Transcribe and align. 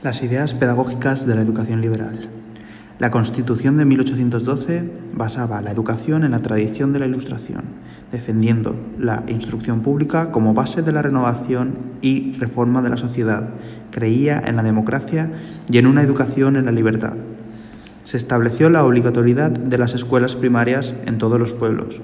Las 0.00 0.22
ideas 0.22 0.54
pedagógicas 0.54 1.26
de 1.26 1.34
la 1.34 1.40
educación 1.40 1.80
liberal. 1.80 2.20
La 3.00 3.10
Constitución 3.10 3.76
de 3.78 3.84
1812 3.84 4.88
basaba 5.12 5.60
la 5.60 5.72
educación 5.72 6.22
en 6.22 6.30
la 6.30 6.38
tradición 6.38 6.92
de 6.92 7.00
la 7.00 7.06
Ilustración, 7.06 7.64
defendiendo 8.12 8.76
la 8.96 9.24
instrucción 9.26 9.80
pública 9.80 10.30
como 10.30 10.54
base 10.54 10.82
de 10.82 10.92
la 10.92 11.02
renovación 11.02 11.74
y 12.00 12.34
reforma 12.34 12.80
de 12.80 12.90
la 12.90 12.96
sociedad. 12.96 13.48
Creía 13.90 14.38
en 14.38 14.54
la 14.54 14.62
democracia 14.62 15.32
y 15.68 15.78
en 15.78 15.88
una 15.88 16.02
educación 16.02 16.54
en 16.54 16.66
la 16.66 16.72
libertad. 16.72 17.14
Se 18.04 18.18
estableció 18.18 18.70
la 18.70 18.84
obligatoriedad 18.84 19.50
de 19.50 19.78
las 19.78 19.94
escuelas 19.94 20.36
primarias 20.36 20.94
en 21.06 21.18
todos 21.18 21.40
los 21.40 21.54
pueblos. 21.54 22.00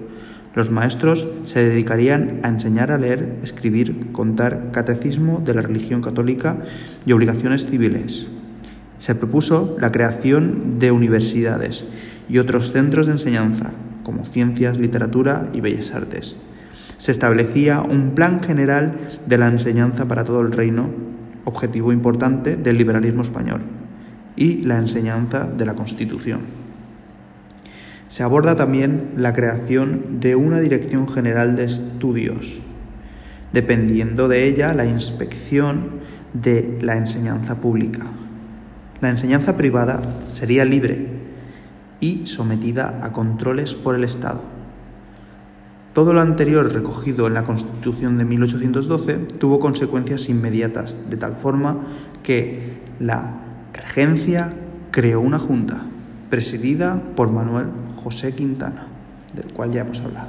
Los 0.54 0.70
maestros 0.70 1.26
se 1.44 1.68
dedicarían 1.68 2.40
a 2.44 2.48
enseñar 2.48 2.92
a 2.92 2.98
leer, 2.98 3.38
escribir, 3.42 4.12
contar, 4.12 4.70
catecismo 4.70 5.40
de 5.44 5.52
la 5.52 5.62
religión 5.62 6.00
católica 6.00 6.58
y 7.04 7.12
obligaciones 7.12 7.66
civiles. 7.66 8.26
Se 8.98 9.16
propuso 9.16 9.76
la 9.80 9.90
creación 9.90 10.78
de 10.78 10.92
universidades 10.92 11.84
y 12.28 12.38
otros 12.38 12.72
centros 12.72 13.06
de 13.06 13.12
enseñanza, 13.12 13.72
como 14.04 14.24
ciencias, 14.24 14.78
literatura 14.78 15.48
y 15.52 15.60
bellas 15.60 15.92
artes. 15.92 16.36
Se 16.98 17.10
establecía 17.10 17.80
un 17.80 18.12
plan 18.14 18.40
general 18.40 18.96
de 19.26 19.38
la 19.38 19.48
enseñanza 19.48 20.06
para 20.06 20.24
todo 20.24 20.40
el 20.40 20.52
reino, 20.52 20.88
objetivo 21.44 21.92
importante 21.92 22.56
del 22.56 22.78
liberalismo 22.78 23.22
español, 23.22 23.62
y 24.36 24.62
la 24.62 24.78
enseñanza 24.78 25.46
de 25.46 25.66
la 25.66 25.74
Constitución. 25.74 26.63
Se 28.14 28.22
aborda 28.22 28.54
también 28.54 29.14
la 29.16 29.32
creación 29.32 30.20
de 30.20 30.36
una 30.36 30.60
Dirección 30.60 31.08
General 31.08 31.56
de 31.56 31.64
Estudios, 31.64 32.60
dependiendo 33.52 34.28
de 34.28 34.46
ella 34.46 34.72
la 34.72 34.86
inspección 34.86 35.98
de 36.32 36.78
la 36.80 36.96
enseñanza 36.96 37.56
pública. 37.56 38.06
La 39.00 39.10
enseñanza 39.10 39.56
privada 39.56 40.00
sería 40.28 40.64
libre 40.64 41.08
y 41.98 42.28
sometida 42.28 43.00
a 43.02 43.10
controles 43.10 43.74
por 43.74 43.96
el 43.96 44.04
Estado. 44.04 44.42
Todo 45.92 46.14
lo 46.14 46.20
anterior 46.20 46.72
recogido 46.72 47.26
en 47.26 47.34
la 47.34 47.42
Constitución 47.42 48.16
de 48.16 48.26
1812 48.26 49.14
tuvo 49.40 49.58
consecuencias 49.58 50.28
inmediatas, 50.28 50.96
de 51.10 51.16
tal 51.16 51.34
forma 51.34 51.78
que 52.22 52.78
la 53.00 53.40
regencia 53.72 54.52
creó 54.92 55.20
una 55.20 55.40
junta 55.40 55.82
presidida 56.30 57.02
por 57.16 57.32
Manuel 57.32 57.66
José 58.04 58.34
Quintana, 58.34 58.86
del 59.34 59.52
cual 59.52 59.72
ya 59.72 59.80
hemos 59.80 60.00
hablado. 60.02 60.28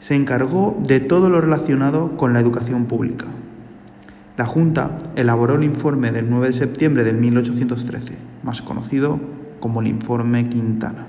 Se 0.00 0.16
encargó 0.16 0.76
de 0.86 0.98
todo 0.98 1.30
lo 1.30 1.40
relacionado 1.40 2.16
con 2.16 2.32
la 2.32 2.40
educación 2.40 2.86
pública. 2.86 3.26
La 4.36 4.44
Junta 4.44 4.98
elaboró 5.16 5.54
el 5.54 5.64
informe 5.64 6.10
del 6.10 6.28
9 6.28 6.48
de 6.48 6.52
septiembre 6.52 7.04
de 7.04 7.12
1813, 7.12 8.14
más 8.42 8.60
conocido 8.60 9.20
como 9.60 9.80
el 9.80 9.86
Informe 9.86 10.48
Quintana. 10.48 11.06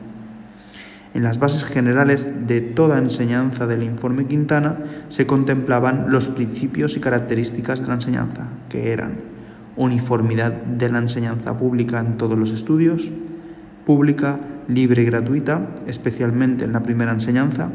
En 1.13 1.23
las 1.23 1.39
bases 1.39 1.63
generales 1.63 2.47
de 2.47 2.61
toda 2.61 2.99
enseñanza 2.99 3.65
del 3.65 3.81
informe 3.81 4.27
Quintana 4.27 4.77
se 5.07 5.25
contemplaban 5.25 6.11
los 6.11 6.27
principios 6.27 6.95
y 6.95 6.99
características 6.99 7.81
de 7.81 7.87
la 7.87 7.95
enseñanza, 7.95 8.47
que 8.69 8.91
eran 8.91 9.13
uniformidad 9.75 10.51
de 10.51 10.89
la 10.89 10.99
enseñanza 10.99 11.57
pública 11.57 11.99
en 11.99 12.17
todos 12.17 12.37
los 12.37 12.51
estudios, 12.51 13.09
pública, 13.85 14.39
libre 14.69 15.01
y 15.01 15.05
gratuita, 15.05 15.67
especialmente 15.87 16.63
en 16.63 16.71
la 16.71 16.83
primera 16.83 17.11
enseñanza, 17.11 17.69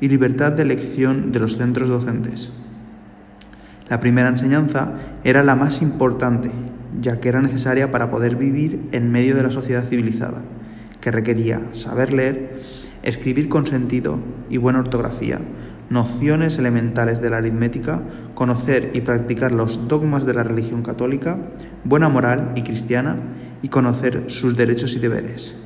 y 0.00 0.08
libertad 0.08 0.52
de 0.52 0.62
elección 0.62 1.32
de 1.32 1.40
los 1.40 1.56
centros 1.56 1.88
docentes. 1.88 2.52
La 3.88 4.00
primera 4.00 4.28
enseñanza 4.28 4.92
era 5.24 5.42
la 5.42 5.56
más 5.56 5.82
importante, 5.82 6.50
ya 7.00 7.20
que 7.20 7.28
era 7.28 7.40
necesaria 7.40 7.90
para 7.90 8.10
poder 8.10 8.36
vivir 8.36 8.88
en 8.92 9.10
medio 9.10 9.34
de 9.34 9.42
la 9.42 9.50
sociedad 9.50 9.84
civilizada, 9.84 10.42
que 11.00 11.10
requería 11.10 11.62
saber 11.72 12.12
leer, 12.12 12.62
escribir 13.02 13.48
con 13.48 13.66
sentido 13.66 14.20
y 14.50 14.58
buena 14.58 14.80
ortografía, 14.80 15.40
nociones 15.88 16.58
elementales 16.58 17.22
de 17.22 17.30
la 17.30 17.38
aritmética, 17.38 18.02
conocer 18.34 18.90
y 18.92 19.00
practicar 19.00 19.52
los 19.52 19.88
dogmas 19.88 20.26
de 20.26 20.34
la 20.34 20.44
religión 20.44 20.82
católica, 20.82 21.38
buena 21.84 22.08
moral 22.08 22.52
y 22.54 22.62
cristiana, 22.62 23.16
y 23.62 23.68
conocer 23.68 24.24
sus 24.28 24.56
derechos 24.56 24.94
y 24.94 24.98
deberes. 24.98 25.56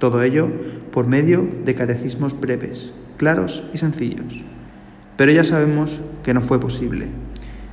Todo 0.00 0.22
ello 0.22 0.50
por 0.92 1.06
medio 1.06 1.46
de 1.66 1.74
catecismos 1.74 2.40
breves, 2.40 2.94
claros 3.18 3.68
y 3.74 3.76
sencillos. 3.76 4.42
Pero 5.18 5.30
ya 5.30 5.44
sabemos 5.44 6.00
que 6.24 6.32
no 6.32 6.40
fue 6.40 6.58
posible, 6.58 7.08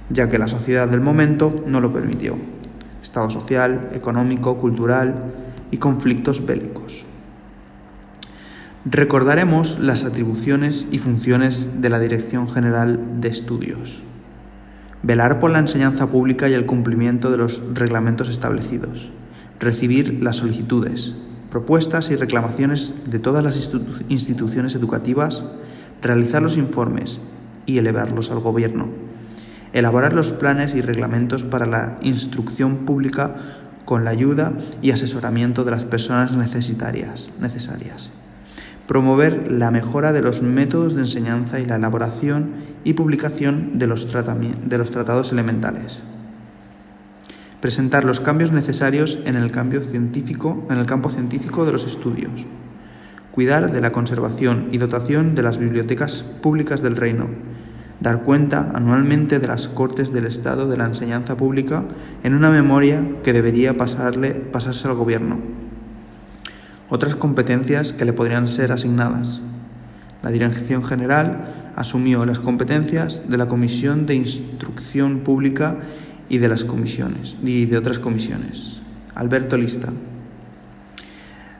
ya 0.10 0.28
que 0.28 0.38
la 0.38 0.50
sociedad 0.50 0.90
del 0.90 1.00
momento 1.00 1.64
no 1.66 1.80
lo 1.80 1.94
permitió. 1.94 2.36
Estado 3.02 3.30
social, 3.30 3.92
económico, 3.94 4.58
cultural 4.58 5.34
y 5.72 5.78
conflictos 5.78 6.46
bélicos. 6.46 7.06
Recordaremos 8.84 9.80
las 9.80 10.04
atribuciones 10.04 10.88
y 10.92 10.98
funciones 10.98 11.82
de 11.82 11.90
la 11.90 12.00
Dirección 12.00 12.50
General 12.50 13.22
de 13.22 13.30
Estudios. 13.30 14.04
Velar 15.02 15.40
por 15.40 15.52
la 15.52 15.60
enseñanza 15.60 16.08
pública 16.08 16.50
y 16.50 16.54
el 16.54 16.66
cumplimiento 16.66 17.32
de 17.32 17.38
los 17.38 17.62
reglamentos 17.74 18.28
establecidos. 18.28 19.14
Recibir 19.62 20.22
las 20.22 20.36
solicitudes, 20.36 21.16
propuestas 21.50 22.12
y 22.12 22.16
reclamaciones 22.16 23.10
de 23.10 23.20
todas 23.20 23.44
las 23.44 23.72
instituciones 24.10 24.76
educativas. 24.76 25.44
Realizar 26.02 26.42
los 26.42 26.58
informes 26.58 27.20
y 27.66 27.78
elevarlos 27.78 28.32
al 28.32 28.40
Gobierno. 28.40 28.88
Elaborar 29.74 30.14
los 30.14 30.32
planes 30.32 30.76
y 30.76 30.82
reglamentos 30.82 31.44
para 31.44 31.66
la 31.66 31.98
instrucción 32.02 32.86
pública 32.86 33.36
con 33.86 34.04
la 34.04 34.12
ayuda 34.12 34.54
y 34.82 34.92
asesoramiento 34.92 35.64
de 35.64 35.72
las 35.72 35.84
personas 35.84 36.36
necesitarias, 36.36 37.30
necesarias 37.40 38.12
promover 38.88 39.52
la 39.52 39.70
mejora 39.70 40.14
de 40.14 40.22
los 40.22 40.42
métodos 40.42 40.96
de 40.96 41.02
enseñanza 41.02 41.60
y 41.60 41.66
la 41.66 41.76
elaboración 41.76 42.54
y 42.84 42.94
publicación 42.94 43.78
de 43.78 43.86
los, 43.86 44.08
de 44.12 44.78
los 44.78 44.92
tratados 44.92 45.32
elementales. 45.34 46.02
Presentar 47.62 48.04
los 48.06 48.20
cambios 48.20 48.52
necesarios 48.52 49.20
en 49.26 49.36
el, 49.36 49.52
cambio 49.52 49.82
científico, 49.82 50.66
en 50.70 50.78
el 50.78 50.86
campo 50.86 51.10
científico 51.10 51.66
de 51.66 51.72
los 51.72 51.86
estudios. 51.86 52.46
Cuidar 53.32 53.72
de 53.72 53.82
la 53.82 53.92
conservación 53.92 54.70
y 54.72 54.78
dotación 54.78 55.36
de 55.36 55.44
las 55.44 55.58
bibliotecas 55.58 56.24
públicas 56.42 56.82
del 56.82 56.96
Reino. 56.96 57.28
Dar 58.00 58.24
cuenta 58.24 58.72
anualmente 58.74 59.40
de 59.40 59.48
las 59.48 59.68
Cortes 59.68 60.14
del 60.14 60.26
Estado 60.26 60.68
de 60.68 60.78
la 60.78 60.86
Enseñanza 60.86 61.36
Pública 61.36 61.84
en 62.24 62.36
una 62.36 62.50
memoria 62.50 63.04
que 63.24 63.34
debería 63.34 63.76
pasarle, 63.76 64.32
pasarse 64.32 64.88
al 64.88 64.94
Gobierno 64.94 65.38
otras 66.90 67.16
competencias 67.16 67.94
que 67.94 68.06
le 68.06 68.14
podrían 68.14 68.48
ser 68.48 68.72
asignadas. 68.72 69.42
La 70.24 70.32
Dirección 70.32 70.84
General 70.84 71.74
asumió 71.76 72.26
las 72.26 72.40
competencias 72.40 73.30
de 73.30 73.38
la 73.38 73.48
Comisión 73.48 74.06
de 74.06 74.16
Instrucción 74.16 75.20
Pública 75.20 75.76
y 76.30 76.38
de 76.38 76.48
las 76.48 76.64
comisiones 76.64 77.38
y 77.44 77.66
de 77.66 77.78
otras 77.78 78.00
comisiones. 78.00 78.82
Alberto 79.16 79.58
Lista 79.58 79.90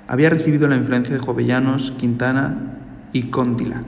había 0.08 0.30
recibido 0.30 0.68
la 0.68 0.76
influencia 0.76 1.14
de 1.14 1.20
Jovellanos, 1.20 1.92
Quintana 1.92 2.78
y 3.14 3.24
Contilac, 3.24 3.86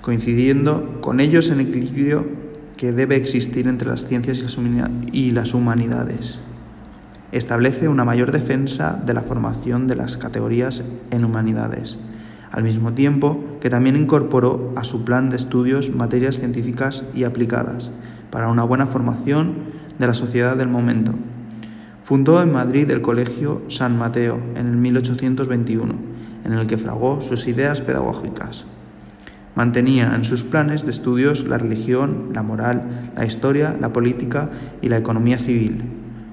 coincidiendo 0.00 1.00
con 1.00 1.20
ellos 1.20 1.50
en 1.50 1.60
equilibrio 1.60 2.26
que 2.76 2.92
debe 2.92 3.16
existir 3.16 3.68
entre 3.68 3.88
las 3.88 4.06
ciencias 4.06 4.58
y 5.12 5.30
las 5.30 5.54
humanidades 5.54 6.38
establece 7.32 7.88
una 7.88 8.04
mayor 8.04 8.30
defensa 8.30 9.02
de 9.04 9.14
la 9.14 9.22
formación 9.22 9.88
de 9.88 9.96
las 9.96 10.18
categorías 10.18 10.84
en 11.10 11.24
humanidades, 11.24 11.98
al 12.50 12.62
mismo 12.62 12.92
tiempo 12.92 13.42
que 13.60 13.70
también 13.70 13.96
incorporó 13.96 14.72
a 14.76 14.84
su 14.84 15.04
plan 15.04 15.30
de 15.30 15.36
estudios 15.36 15.90
materias 15.90 16.38
científicas 16.38 17.04
y 17.14 17.24
aplicadas 17.24 17.90
para 18.32 18.48
una 18.48 18.64
buena 18.64 18.88
formación 18.88 19.54
de 20.00 20.08
la 20.08 20.14
sociedad 20.14 20.56
del 20.56 20.66
momento. 20.66 21.12
Fundó 22.02 22.42
en 22.42 22.52
Madrid 22.52 22.90
el 22.90 23.00
Colegio 23.00 23.62
San 23.68 23.96
Mateo 23.96 24.40
en 24.56 24.66
el 24.66 24.76
1821, 24.76 25.94
en 26.44 26.52
el 26.52 26.66
que 26.66 26.78
fragó 26.78 27.20
sus 27.20 27.46
ideas 27.46 27.80
pedagógicas. 27.80 28.64
Mantenía 29.54 30.16
en 30.16 30.24
sus 30.24 30.42
planes 30.42 30.84
de 30.84 30.90
estudios 30.90 31.44
la 31.44 31.58
religión, 31.58 32.30
la 32.32 32.42
moral, 32.42 33.12
la 33.14 33.24
historia, 33.24 33.76
la 33.80 33.92
política 33.92 34.50
y 34.80 34.88
la 34.88 34.98
economía 34.98 35.38
civil, 35.38 35.84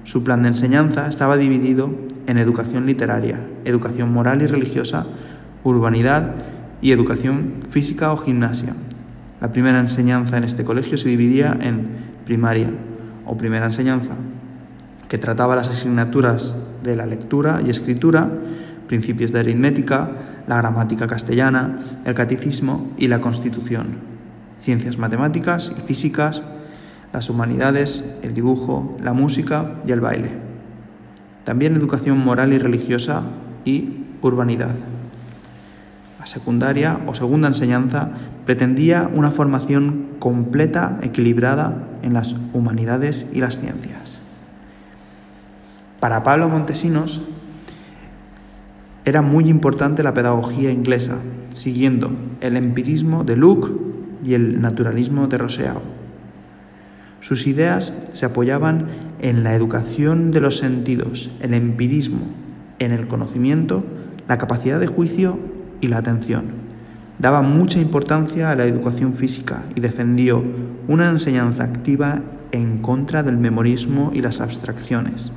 su 0.02 0.24
plan 0.24 0.42
de 0.42 0.48
enseñanza 0.48 1.06
estaba 1.06 1.36
dividido 1.36 1.90
en 2.26 2.38
educación 2.38 2.86
literaria, 2.86 3.46
educación 3.64 4.12
moral 4.12 4.40
y 4.40 4.46
religiosa, 4.46 5.06
urbanidad 5.62 6.34
y 6.80 6.92
educación 6.92 7.56
física 7.68 8.10
o 8.12 8.16
gimnasia. 8.16 8.74
La 9.40 9.52
primera 9.52 9.80
enseñanza 9.80 10.36
en 10.36 10.44
este 10.44 10.64
colegio 10.64 10.98
se 10.98 11.08
dividía 11.08 11.56
en 11.60 11.88
primaria 12.24 12.70
o 13.24 13.36
primera 13.36 13.66
enseñanza, 13.66 14.14
que 15.08 15.18
trataba 15.18 15.56
las 15.56 15.68
asignaturas 15.68 16.56
de 16.82 16.94
la 16.94 17.06
lectura 17.06 17.60
y 17.64 17.70
escritura, 17.70 18.30
principios 18.86 19.32
de 19.32 19.40
aritmética, 19.40 20.10
la 20.46 20.58
gramática 20.58 21.06
castellana, 21.06 22.00
el 22.04 22.14
catecismo 22.14 22.92
y 22.96 23.08
la 23.08 23.20
constitución, 23.20 23.98
ciencias 24.62 24.98
matemáticas 24.98 25.72
y 25.76 25.80
físicas, 25.80 26.42
las 27.12 27.30
humanidades, 27.30 28.04
el 28.22 28.34
dibujo, 28.34 28.96
la 29.02 29.12
música 29.12 29.76
y 29.86 29.92
el 29.92 30.00
baile. 30.00 30.32
También 31.44 31.76
educación 31.76 32.18
moral 32.18 32.52
y 32.52 32.58
religiosa 32.58 33.22
y 33.64 34.04
urbanidad. 34.22 34.74
La 36.18 36.26
secundaria 36.26 37.00
o 37.06 37.14
segunda 37.14 37.48
enseñanza 37.48 38.10
pretendía 38.50 39.08
una 39.14 39.30
formación 39.30 40.16
completa, 40.18 40.98
equilibrada 41.02 41.86
en 42.02 42.14
las 42.14 42.34
humanidades 42.52 43.24
y 43.32 43.38
las 43.38 43.60
ciencias. 43.60 44.18
Para 46.00 46.24
Pablo 46.24 46.48
Montesinos 46.48 47.24
era 49.04 49.22
muy 49.22 49.48
importante 49.48 50.02
la 50.02 50.14
pedagogía 50.14 50.72
inglesa, 50.72 51.18
siguiendo 51.50 52.10
el 52.40 52.56
empirismo 52.56 53.22
de 53.22 53.36
Luke 53.36 53.68
y 54.24 54.34
el 54.34 54.60
naturalismo 54.60 55.28
de 55.28 55.38
Rousseau. 55.38 55.80
Sus 57.20 57.46
ideas 57.46 57.92
se 58.14 58.26
apoyaban 58.26 58.88
en 59.20 59.44
la 59.44 59.54
educación 59.54 60.32
de 60.32 60.40
los 60.40 60.56
sentidos, 60.56 61.30
el 61.38 61.54
empirismo, 61.54 62.22
en 62.80 62.90
el 62.90 63.06
conocimiento, 63.06 63.84
la 64.26 64.38
capacidad 64.38 64.80
de 64.80 64.88
juicio 64.88 65.38
y 65.80 65.86
la 65.86 65.98
atención. 65.98 66.69
Daba 67.20 67.42
mucha 67.42 67.78
importancia 67.78 68.50
a 68.50 68.56
la 68.56 68.64
educación 68.64 69.12
física 69.12 69.64
y 69.74 69.80
defendió 69.80 70.42
una 70.88 71.10
enseñanza 71.10 71.64
activa 71.64 72.22
en 72.50 72.78
contra 72.78 73.22
del 73.22 73.36
memorismo 73.36 74.10
y 74.14 74.22
las 74.22 74.40
abstracciones. 74.40 75.30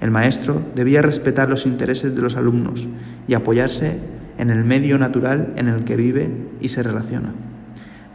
El 0.00 0.12
maestro 0.12 0.62
debía 0.76 1.02
respetar 1.02 1.48
los 1.48 1.66
intereses 1.66 2.14
de 2.14 2.22
los 2.22 2.36
alumnos 2.36 2.86
y 3.26 3.34
apoyarse 3.34 3.98
en 4.38 4.50
el 4.50 4.62
medio 4.62 4.96
natural 4.96 5.54
en 5.56 5.66
el 5.66 5.82
que 5.82 5.96
vive 5.96 6.30
y 6.60 6.68
se 6.68 6.84
relaciona. 6.84 7.32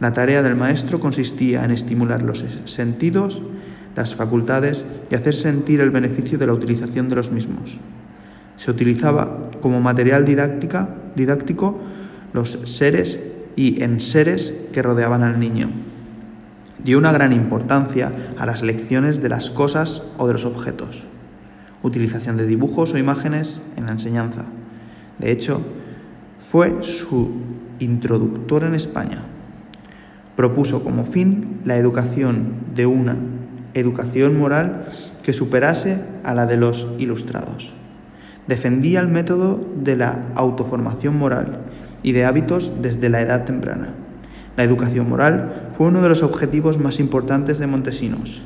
La 0.00 0.14
tarea 0.14 0.42
del 0.42 0.56
maestro 0.56 0.98
consistía 0.98 1.62
en 1.62 1.72
estimular 1.72 2.22
los 2.22 2.42
sentidos, 2.64 3.42
las 3.94 4.14
facultades 4.14 4.82
y 5.10 5.14
hacer 5.14 5.34
sentir 5.34 5.82
el 5.82 5.90
beneficio 5.90 6.38
de 6.38 6.46
la 6.46 6.54
utilización 6.54 7.10
de 7.10 7.16
los 7.16 7.30
mismos. 7.30 7.78
Se 8.56 8.70
utilizaba 8.70 9.42
como 9.60 9.82
material 9.82 10.24
didáctica, 10.24 10.88
didáctico 11.14 11.78
los 12.34 12.58
seres 12.64 13.18
y 13.56 13.82
enseres 13.82 14.52
que 14.74 14.82
rodeaban 14.82 15.22
al 15.22 15.40
niño. 15.40 15.70
Dio 16.84 16.98
una 16.98 17.12
gran 17.12 17.32
importancia 17.32 18.12
a 18.38 18.44
las 18.44 18.62
lecciones 18.62 19.22
de 19.22 19.30
las 19.30 19.48
cosas 19.48 20.02
o 20.18 20.26
de 20.26 20.34
los 20.34 20.44
objetos. 20.44 21.04
Utilización 21.82 22.36
de 22.36 22.46
dibujos 22.46 22.92
o 22.92 22.98
imágenes 22.98 23.62
en 23.78 23.86
la 23.86 23.92
enseñanza. 23.92 24.44
De 25.18 25.32
hecho, 25.32 25.62
fue 26.50 26.82
su 26.82 27.30
introductor 27.78 28.64
en 28.64 28.74
España 28.74 29.22
propuso 30.36 30.82
como 30.82 31.04
fin 31.04 31.60
la 31.64 31.76
educación 31.76 32.54
de 32.74 32.86
una 32.86 33.16
educación 33.74 34.38
moral 34.38 34.86
que 35.22 35.32
superase 35.32 36.00
a 36.22 36.34
la 36.34 36.46
de 36.46 36.56
los 36.56 36.88
ilustrados. 36.98 37.74
Defendía 38.46 39.00
el 39.00 39.08
método 39.08 39.64
de 39.82 39.96
la 39.96 40.26
autoformación 40.34 41.16
moral 41.16 41.60
y 42.04 42.12
de 42.12 42.24
hábitos 42.24 42.74
desde 42.80 43.08
la 43.08 43.20
edad 43.20 43.44
temprana. 43.44 43.88
La 44.56 44.62
educación 44.62 45.08
moral 45.08 45.70
fue 45.76 45.88
uno 45.88 46.00
de 46.00 46.08
los 46.08 46.22
objetivos 46.22 46.78
más 46.78 47.00
importantes 47.00 47.58
de 47.58 47.66
Montesinos. 47.66 48.42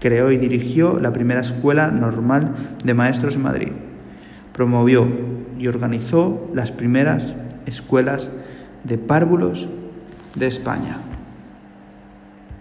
Creó 0.00 0.30
y 0.30 0.38
dirigió 0.38 0.98
la 0.98 1.12
primera 1.12 1.42
escuela 1.42 1.88
normal 1.88 2.54
de 2.82 2.94
maestros 2.94 3.34
en 3.34 3.42
Madrid. 3.42 3.72
Promovió 4.54 5.06
y 5.58 5.66
organizó 5.66 6.50
las 6.54 6.72
primeras 6.72 7.34
escuelas 7.66 8.30
de 8.84 8.96
párvulos 8.96 9.68
de 10.34 10.46
España. 10.46 10.96